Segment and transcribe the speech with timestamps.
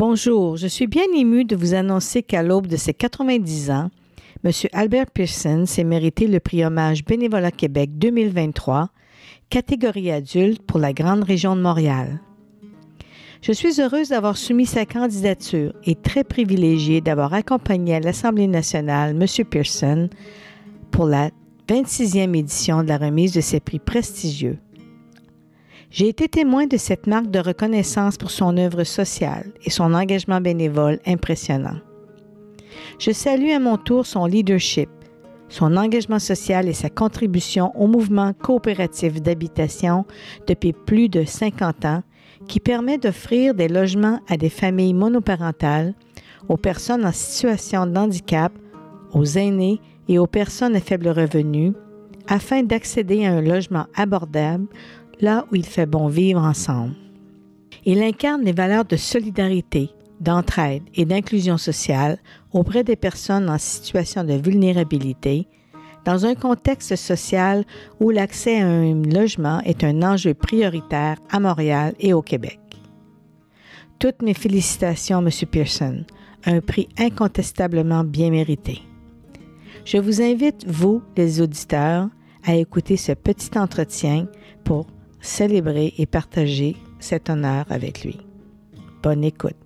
[0.00, 3.90] Bonjour, je suis bien ému de vous annoncer qu'à l'aube de ses 90 ans,
[4.42, 4.50] M.
[4.72, 8.88] Albert Pearson s'est mérité le prix Hommage Bénévolat Québec 2023,
[9.50, 12.18] catégorie adulte pour la Grande Région de Montréal.
[13.42, 19.10] Je suis heureuse d'avoir soumis sa candidature et très privilégiée d'avoir accompagné à l'Assemblée nationale
[19.10, 19.44] M.
[19.44, 20.08] Pearson
[20.90, 21.28] pour la
[21.68, 24.56] 26e édition de la remise de ces prix prestigieux.
[25.90, 30.40] J'ai été témoin de cette marque de reconnaissance pour son œuvre sociale et son engagement
[30.40, 31.78] bénévole impressionnant.
[33.00, 34.88] Je salue à mon tour son leadership,
[35.48, 40.04] son engagement social et sa contribution au mouvement coopératif d'habitation
[40.46, 42.02] depuis plus de 50 ans
[42.46, 45.94] qui permet d'offrir des logements à des familles monoparentales,
[46.48, 48.52] aux personnes en situation de handicap,
[49.12, 51.72] aux aînés et aux personnes à faible revenu,
[52.28, 54.66] afin d'accéder à un logement abordable
[55.20, 56.94] là où il fait bon vivre ensemble.
[57.84, 59.90] Il incarne les valeurs de solidarité,
[60.20, 62.18] d'entraide et d'inclusion sociale
[62.52, 65.46] auprès des personnes en situation de vulnérabilité,
[66.04, 67.64] dans un contexte social
[68.00, 72.58] où l'accès à un logement est un enjeu prioritaire à Montréal et au Québec.
[73.98, 75.28] Toutes mes félicitations, M.
[75.50, 76.04] Pearson,
[76.46, 78.80] un prix incontestablement bien mérité.
[79.84, 82.08] Je vous invite, vous, les auditeurs,
[82.44, 84.26] à écouter ce petit entretien
[84.64, 84.86] pour
[85.20, 88.18] célébrer et partager cet honneur avec lui.
[89.02, 89.56] Bonne écoute.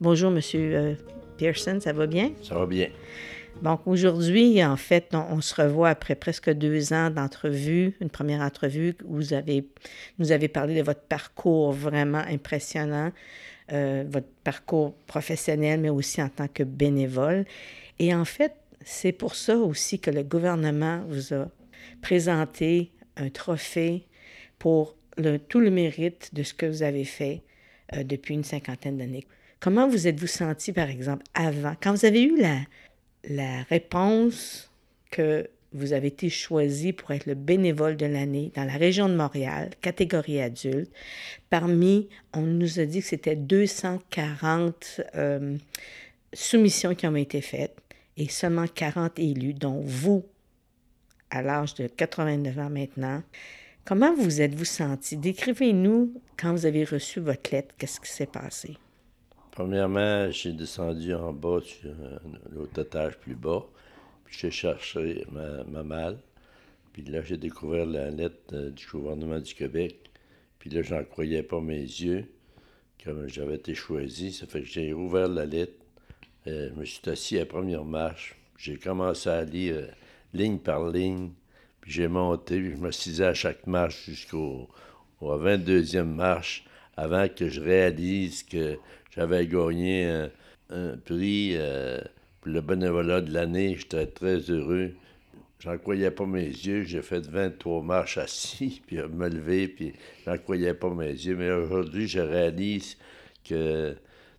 [0.00, 0.94] Bonjour, Monsieur euh,
[1.38, 2.32] Pearson, ça va bien?
[2.42, 2.88] Ça va bien.
[3.62, 8.96] Donc aujourd'hui, en fait, on, se revoit après presque deux ans d'entrevue, une première entrevue
[9.04, 9.68] où vous avez,
[10.18, 13.12] nous avez parlé de votre parcours vraiment impressionnant,
[13.72, 17.44] euh, votre parcours professionnel, mais aussi en tant que bénévole.
[17.98, 21.48] Et en fait, c'est pour ça aussi que le gouvernement vous a
[22.00, 24.06] présenté un trophée
[24.62, 24.94] pour
[25.48, 27.42] tout le mérite de ce que vous avez fait
[27.94, 29.26] euh, depuis une cinquantaine d'années.
[29.58, 32.60] Comment vous êtes-vous senti, par exemple, avant, quand vous avez eu la,
[33.24, 34.70] la réponse
[35.10, 39.16] que vous avez été choisi pour être le bénévole de l'année dans la région de
[39.16, 40.92] Montréal, catégorie adulte.
[41.50, 45.56] Parmi, on nous a dit que c'était 240 euh,
[46.32, 47.76] soumissions qui ont été faites
[48.16, 50.24] et seulement 40 élus, dont vous,
[51.30, 53.24] à l'âge de 89 ans maintenant.
[53.84, 55.16] Comment vous êtes-vous senti?
[55.16, 58.76] Décrivez-nous quand vous avez reçu votre lettre, qu'est-ce qui s'est passé?
[59.50, 61.90] Premièrement, j'ai descendu en bas sur
[62.52, 63.66] l'autre étage plus bas,
[64.24, 66.18] puis j'ai cherché ma, malle.
[66.92, 70.10] Puis là, j'ai découvert la lettre euh, du gouvernement du Québec.
[70.60, 72.26] Puis là, j'en croyais pas mes yeux,
[73.02, 74.32] comme j'avais été choisi.
[74.32, 75.72] Ça fait que j'ai ouvert la lettre.
[76.46, 78.36] Euh, je me suis assis à la première marche.
[78.58, 79.86] J'ai commencé à lire euh,
[80.34, 81.30] ligne par ligne
[81.82, 84.68] puis j'ai monté, puis je suis à chaque marche jusqu'au
[85.20, 86.64] 22e marche
[86.96, 88.78] avant que je réalise que
[89.14, 90.06] j'avais gagné
[90.70, 92.00] un, prix euh,
[92.40, 93.76] pour le bénévolat de l'année.
[93.78, 94.92] J'étais très heureux.
[95.58, 96.84] J'en croyais pas mes yeux.
[96.84, 99.92] J'ai fait 23 marches assis, puis me lever, puis
[100.24, 101.36] j'en croyais pas mes yeux.
[101.36, 102.96] Mais aujourd'hui, je réalise
[103.44, 103.94] que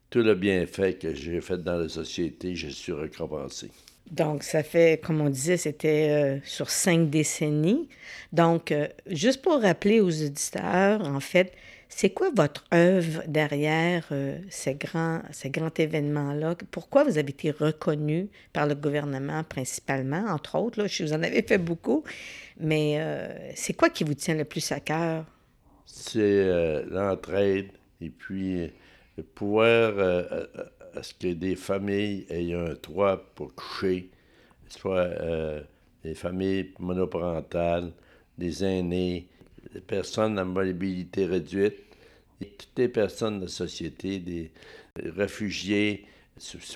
[0.10, 3.70] tout le bienfait que j'ai fait dans la société, je suis récompensé.
[4.14, 7.90] Donc, ça fait, comme on disait, c'était euh, sur cinq décennies.
[8.32, 11.52] Donc, euh, juste pour rappeler aux auditeurs, en fait,
[11.90, 16.56] c'est quoi votre œuvre derrière euh, ces grands, ces grands événements-là?
[16.70, 20.86] Pourquoi vous avez été reconnu par le gouvernement principalement, entre autres?
[21.02, 22.04] Vous en avez fait beaucoup,
[22.60, 23.00] mais
[23.56, 25.26] c'est quoi qui vous tient le plus à cœur?
[25.86, 27.70] C'est l'entraide
[28.02, 28.72] et puis
[29.22, 29.94] pouvoir
[30.96, 34.10] à ce que des familles aient un toit pour coucher,
[34.68, 35.62] soit euh,
[36.04, 37.92] des familles monoparentales,
[38.38, 39.28] des aînés,
[39.74, 41.78] des personnes à mobilité réduite,
[42.42, 44.52] et toutes les personnes de la société, des
[44.96, 46.06] réfugiés,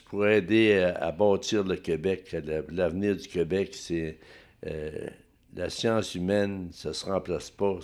[0.05, 2.35] pour aider à, bâtir le Québec.
[2.69, 4.17] L'avenir du Québec, c'est
[4.65, 5.07] euh,
[5.55, 7.79] la science humaine, ça ne se remplace pas.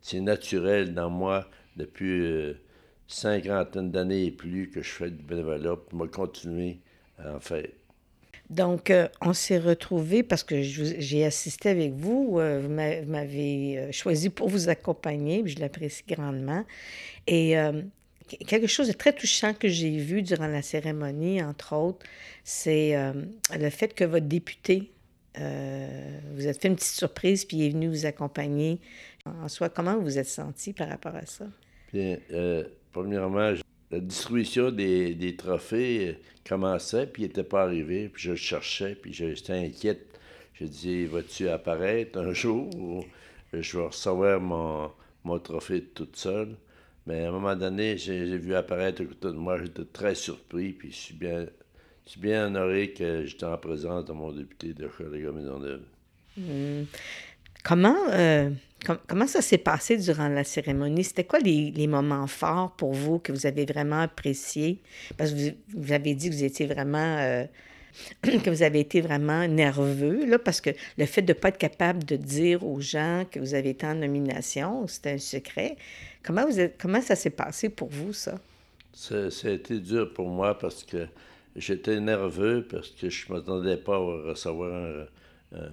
[0.00, 2.54] C'est naturel dans moi depuis euh,
[3.12, 6.78] cinquantaine d'années et plus que je fais du bénévolat, pour me continuer
[7.18, 7.68] à en faire.
[8.52, 12.38] Donc, euh, on s'est retrouvés parce que j'ai assisté avec vous.
[12.38, 16.64] Euh, vous m'avez euh, choisi pour vous accompagner, je l'apprécie grandement.
[17.26, 17.54] Et
[18.46, 22.04] quelque chose de très touchant que j'ai vu durant la cérémonie, entre autres,
[22.44, 22.94] c'est
[23.56, 24.90] le fait que votre député
[25.36, 28.80] vous êtes fait une petite surprise puis il est venu vous accompagner.
[29.24, 31.46] En soi, comment vous vous êtes senti par rapport à ça?
[31.92, 32.18] Bien,
[32.92, 33.54] premièrement,
[33.90, 36.12] la distribution des, trophées euh,
[36.48, 40.06] commençait, puis n'était pas arrivé, puis je cherchais, puis j'étais inquiète.
[40.54, 43.04] Je disais, vas-tu apparaître un jour ou
[43.52, 44.90] je vais recevoir mon,
[45.24, 46.56] mon trophée toute seule?
[47.06, 50.96] Mais à un moment donné, j'ai vu apparaître de moi, j'étais très surpris, puis je
[50.96, 51.46] suis bien,
[52.06, 54.88] je suis bien honoré que j'étais en présence de mon député de
[55.32, 55.82] Maisonneuve.
[56.36, 56.84] Mmh.
[57.64, 58.50] Comment, euh,
[59.06, 61.04] comment ça s'est passé durant la cérémonie?
[61.04, 64.80] C'était quoi les, moments forts pour vous que vous avez vraiment appréciés?
[65.16, 67.16] Parce que vous, avez dit que vous étiez vraiment...
[67.18, 67.44] Euh,
[68.22, 71.58] que vous avez été vraiment nerveux, là, parce que le fait de ne pas être
[71.58, 75.76] capable de dire aux gens que vous avez été en nomination, c'était un secret.
[76.22, 78.40] Comment, vous comment ça s'est passé pour vous, ça?
[78.94, 79.16] ça?
[79.44, 81.06] a été dur pour moi parce que
[81.54, 85.06] j'étais nerveux, parce que je ne m'attendais pas à recevoir
[85.54, 85.68] un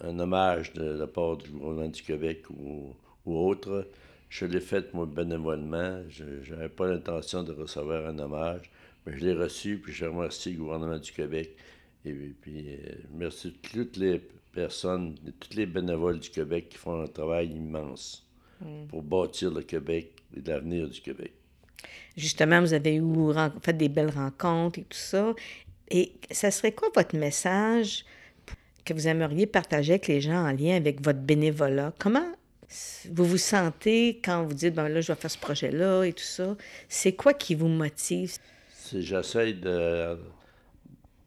[0.00, 2.94] hommage de la part du gouvernement du Québec ou,
[3.24, 3.88] autre.
[4.28, 6.02] Je l'ai fait, moi, bénévolement.
[6.08, 8.70] Je n'avais pas l'intention de recevoir un hommage,
[9.04, 11.56] mais je l'ai reçu, puis je remercie le gouvernement du Québec.
[12.04, 14.20] Et puis, euh, merci toutes les
[14.52, 18.24] personnes, toutes les bénévoles du Québec qui font un travail immense
[18.60, 18.86] mm.
[18.88, 21.32] pour bâtir le Québec et l'avenir du Québec.
[22.16, 25.34] Justement, vous avez eu, fait des belles rencontres et tout ça.
[25.90, 28.04] Et ça serait quoi votre message
[28.86, 31.92] que vous aimeriez partager avec les gens en lien avec votre bénévolat.
[31.98, 32.32] Comment
[33.12, 36.24] vous vous sentez quand vous dites, ben là, je vais faire ce projet-là et tout
[36.24, 36.56] ça?
[36.88, 38.38] C'est quoi qui vous motive?
[38.94, 39.52] J'essaie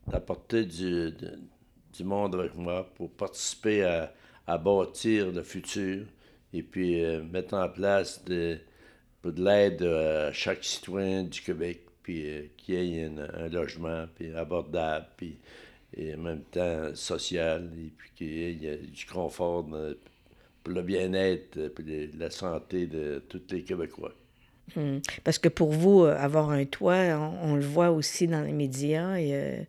[0.08, 1.12] d'apporter du,
[1.94, 6.06] du, monde avec moi pour participer à, bâtir le futur
[6.54, 8.58] et puis euh, mettre en place de,
[9.24, 15.38] de l'aide à chaque citoyen du Québec, puis euh, ait un logement, puis abordable, puis
[15.96, 21.58] et en même temps social, et puis qu'il y ait du confort pour le bien-être
[21.88, 24.14] et la santé de tous les Québécois.
[24.76, 25.00] Hmm.
[25.24, 29.18] Parce que pour vous, euh, avoir un toit, on, le voit aussi dans les médias,
[29.18, 29.64] euh,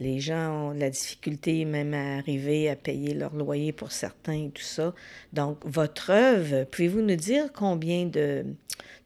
[0.00, 4.46] les gens ont de la difficulté même à arriver à payer leur loyer pour certains
[4.46, 4.94] et tout ça.
[5.32, 8.44] Donc, votre œuvre, pouvez-vous nous dire combien de,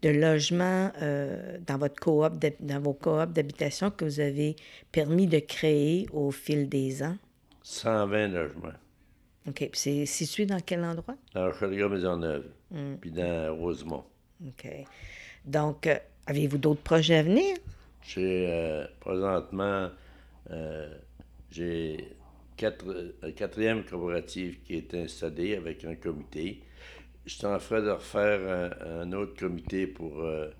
[0.02, 4.54] de logements euh, dans, votre coop, dans vos coops d'habitation que vous avez
[4.92, 7.16] permis de créer au fil des ans?
[7.62, 8.68] 120 logements.
[9.48, 9.56] OK.
[9.56, 11.16] Puis c'est situé dans quel endroit?
[11.34, 12.94] Dans Chaliga-Maisonneuve, hmm.
[13.00, 14.04] puis dans Rosemont.
[14.46, 14.68] OK.
[15.44, 15.96] Donc, euh,
[16.26, 17.56] avez-vous d'autres projets à venir?
[18.02, 19.88] J'ai euh, présentement,
[21.50, 22.16] j'ai
[22.56, 26.62] quatre, quatrième coopérative qui est installée avec un comité
[27.26, 30.50] je suis en train de refaire un, autre comité pour, euh,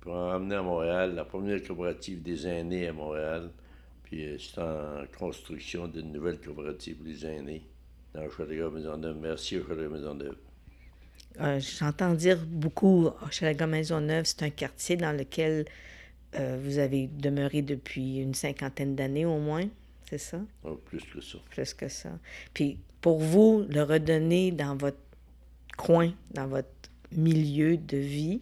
[0.00, 3.50] pour emmener à Montréal la première coopérative des aînés à Montréal.
[4.04, 7.66] Puis euh, suis en construction d'une nouvelle coopérative pour les aînés
[8.14, 9.16] dans Chalaga Maisonneuve.
[9.20, 10.36] Merci Chalaga Maisonneuve.
[11.40, 15.64] Euh, J'entends dire beaucoup Chalaga Maisonneuve, c'est un quartier dans lequel
[16.34, 19.68] euh, vous avez demeuré depuis une cinquantaine d'années au moins,
[20.08, 20.40] c'est ça?
[20.64, 21.38] Oh, plus que ça.
[21.50, 22.10] Plus que ça.
[22.52, 24.98] Puis pour vous, le redonner dans votre
[25.76, 26.68] coin, dans votre
[27.12, 28.40] milieu de vie.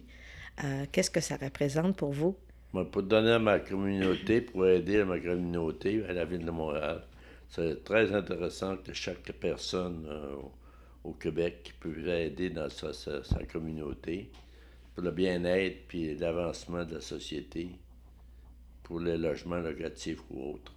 [0.63, 2.35] Euh, qu'est-ce que ça représente pour vous?
[2.91, 7.03] pour donner à ma communauté, pour aider à ma communauté, à la ville de Montréal,
[7.47, 10.35] c'est très intéressant que chaque personne euh,
[11.05, 12.91] au Québec puisse aider dans sa,
[13.45, 14.29] communauté
[14.95, 17.69] pour le bien-être puis l'avancement de la société,
[18.83, 20.73] pour les logements locatifs ou autres.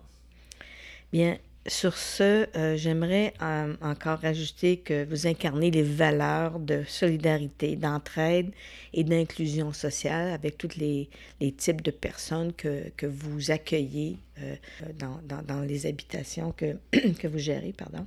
[1.12, 1.38] Bien,
[1.68, 8.50] sur ce, euh, j'aimerais euh, encore ajouter que vous incarnez les valeurs de solidarité, d'entraide
[8.94, 11.08] et d'inclusion sociale avec tous les,
[11.56, 14.54] types de personnes que, que vous accueillez euh,
[14.98, 16.76] dans, dans, les habitations que,
[17.18, 17.74] que vous gérez.
[17.76, 18.06] Pardon.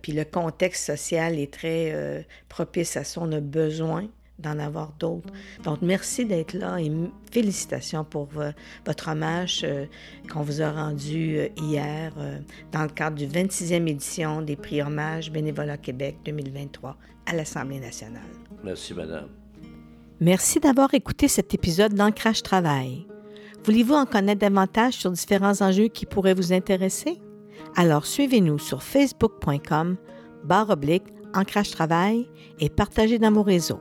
[0.00, 3.20] Puis le contexte social est très propice à ça.
[3.20, 4.08] On a besoin
[4.38, 5.32] d'en avoir d'autres.
[5.62, 6.90] Donc, merci d'être là et
[7.30, 8.50] félicitations pour euh,
[8.84, 9.86] votre hommage euh,
[10.30, 12.12] qu'on vous a rendu euh, hier
[12.72, 16.96] dans le cadre du 26e édition des prix Hommage Bénévolat Québec 2023
[17.26, 18.22] à l'Assemblée nationale.
[18.64, 19.28] Merci, Madame.
[20.20, 23.06] Merci d'avoir écouté cet épisode d'Ancrage Travail.
[23.64, 27.20] Voulez-vous en connaître davantage sur différents enjeux qui pourraient vous intéresser?
[27.76, 29.96] Alors suivez-nous sur facebook.com
[30.44, 32.28] barre oblique Ancrage Travail
[32.60, 33.80] et partagez dans vos réseaux.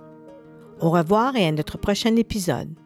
[0.82, 2.81] Au revoir et à notre prochain épisode.